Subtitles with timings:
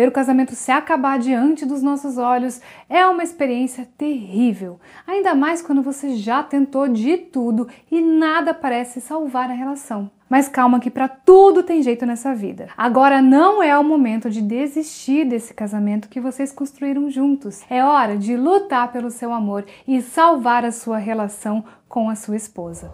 [0.00, 2.58] Ver o casamento se acabar diante dos nossos olhos
[2.88, 8.98] é uma experiência terrível, ainda mais quando você já tentou de tudo e nada parece
[8.98, 10.10] salvar a relação.
[10.26, 12.68] Mas calma que para tudo tem jeito nessa vida.
[12.78, 17.60] Agora não é o momento de desistir desse casamento que vocês construíram juntos.
[17.68, 22.36] É hora de lutar pelo seu amor e salvar a sua relação com a sua
[22.36, 22.90] esposa.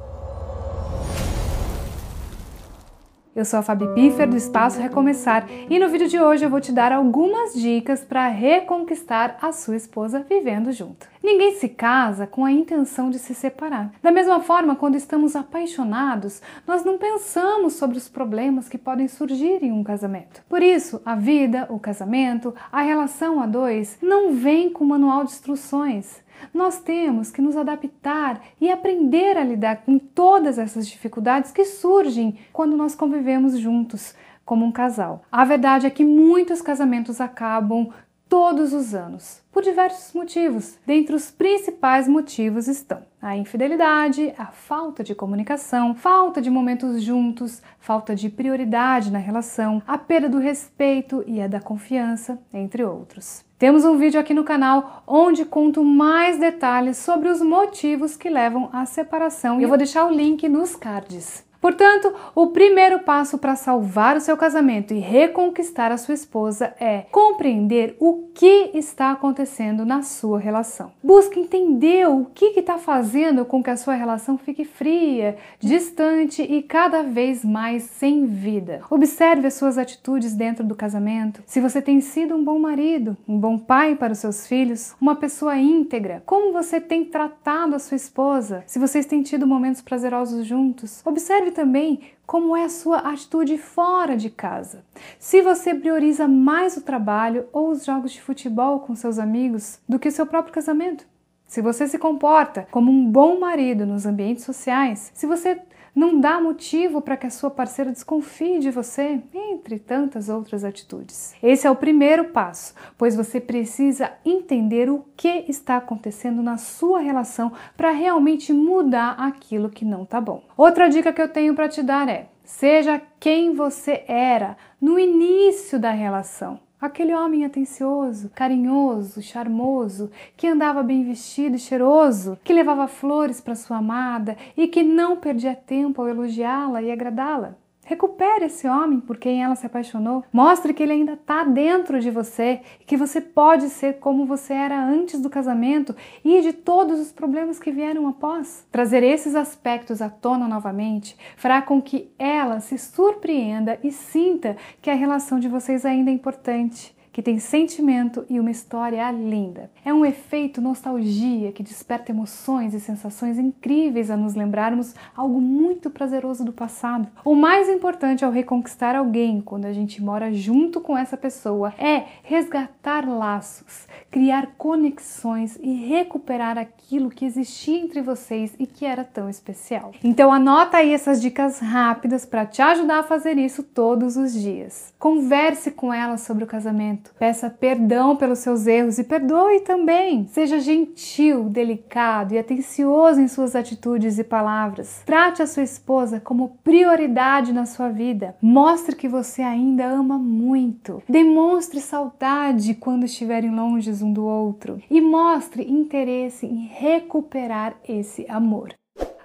[3.36, 6.58] Eu sou a Fabi Piffer do Espaço Recomeçar e no vídeo de hoje eu vou
[6.58, 11.06] te dar algumas dicas para reconquistar a sua esposa vivendo junto.
[11.22, 13.92] Ninguém se casa com a intenção de se separar.
[14.02, 19.62] Da mesma forma, quando estamos apaixonados, nós não pensamos sobre os problemas que podem surgir
[19.62, 20.42] em um casamento.
[20.48, 25.32] Por isso, a vida, o casamento, a relação a dois não vem com manual de
[25.32, 26.24] instruções.
[26.52, 32.38] Nós temos que nos adaptar e aprender a lidar com todas essas dificuldades que surgem
[32.52, 35.22] quando nós convivemos juntos como um casal.
[35.30, 37.90] A verdade é que muitos casamentos acabam
[38.28, 40.78] todos os anos, por diversos motivos.
[40.84, 47.62] Dentre os principais motivos estão a infidelidade, a falta de comunicação, falta de momentos juntos,
[47.80, 53.45] falta de prioridade na relação, a perda do respeito e a da confiança, entre outros.
[53.58, 58.68] Temos um vídeo aqui no canal onde conto mais detalhes sobre os motivos que levam
[58.70, 61.45] à separação eu vou deixar o link nos cards.
[61.60, 67.06] Portanto, o primeiro passo para salvar o seu casamento e reconquistar a sua esposa é
[67.10, 70.92] compreender o que está acontecendo na sua relação.
[71.02, 76.62] Busque entender o que está fazendo com que a sua relação fique fria, distante e
[76.62, 78.82] cada vez mais sem vida.
[78.90, 81.42] Observe as suas atitudes dentro do casamento.
[81.46, 85.16] Se você tem sido um bom marido, um bom pai para os seus filhos, uma
[85.16, 90.44] pessoa íntegra, como você tem tratado a sua esposa, se vocês têm tido momentos prazerosos
[90.46, 91.00] juntos.
[91.04, 94.84] Observe também como é a sua atitude fora de casa.
[95.18, 99.98] Se você prioriza mais o trabalho ou os jogos de futebol com seus amigos do
[99.98, 101.06] que seu próprio casamento.
[101.46, 105.60] Se você se comporta como um bom marido nos ambientes sociais, se você
[105.96, 111.34] não dá motivo para que a sua parceira desconfie de você, entre tantas outras atitudes.
[111.42, 117.00] Esse é o primeiro passo, pois você precisa entender o que está acontecendo na sua
[117.00, 120.42] relação para realmente mudar aquilo que não está bom.
[120.54, 125.80] Outra dica que eu tenho para te dar é: seja quem você era no início
[125.80, 126.65] da relação.
[126.78, 133.54] Aquele homem atencioso, carinhoso, charmoso, que andava bem vestido e cheiroso, que levava flores para
[133.54, 137.56] sua amada e que não perdia tempo ao elogiá-la e agradá-la.
[137.88, 140.24] Recupere esse homem por quem ela se apaixonou.
[140.32, 144.54] Mostre que ele ainda está dentro de você e que você pode ser como você
[144.54, 145.94] era antes do casamento
[146.24, 148.66] e de todos os problemas que vieram após.
[148.72, 154.90] Trazer esses aspectos à tona novamente fará com que ela se surpreenda e sinta que
[154.90, 159.70] a relação de vocês ainda é importante que tem sentimento e uma história linda.
[159.82, 165.88] É um efeito nostalgia que desperta emoções e sensações incríveis a nos lembrarmos algo muito
[165.88, 167.08] prazeroso do passado.
[167.24, 172.04] O mais importante ao reconquistar alguém quando a gente mora junto com essa pessoa é
[172.22, 179.30] resgatar laços, criar conexões e recuperar aquilo que existia entre vocês e que era tão
[179.30, 179.92] especial.
[180.04, 184.92] Então anota aí essas dicas rápidas para te ajudar a fazer isso todos os dias.
[184.98, 190.26] Converse com ela sobre o casamento Peça perdão pelos seus erros e perdoe também.
[190.28, 195.02] Seja gentil, delicado e atencioso em suas atitudes e palavras.
[195.06, 198.36] Trate a sua esposa como prioridade na sua vida.
[198.40, 201.02] Mostre que você ainda ama muito.
[201.08, 208.74] Demonstre saudade quando estiverem longe um do outro e mostre interesse em recuperar esse amor.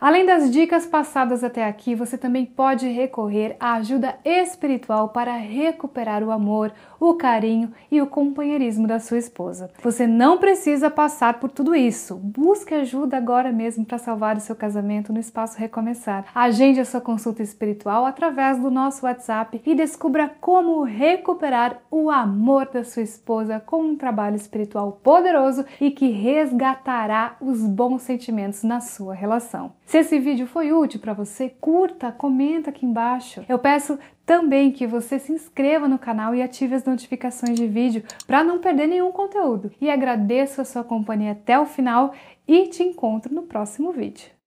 [0.02, 6.24] Além das dicas passadas até aqui, você também pode recorrer à ajuda espiritual para recuperar
[6.24, 9.72] o amor, o carinho e o companheirismo da sua esposa.
[9.82, 12.16] Você não precisa passar por tudo isso.
[12.16, 16.26] Busque ajuda agora mesmo para salvar o seu casamento no espaço Recomeçar.
[16.36, 22.70] Agende a sua consulta espiritual através do nosso WhatsApp e descubra como recuperar o amor
[22.72, 28.80] da sua esposa com um trabalho espiritual poderoso e que resgatará os bons sentimentos na
[28.80, 29.72] sua relação.
[29.86, 33.44] Se esse vídeo foi útil para você, curta, comenta aqui embaixo.
[33.50, 33.97] Eu peço
[34.32, 38.60] também que você se inscreva no canal e ative as notificações de vídeo para não
[38.60, 39.70] perder nenhum conteúdo.
[39.82, 42.14] E agradeço a sua companhia até o final
[42.48, 44.41] e te encontro no próximo vídeo.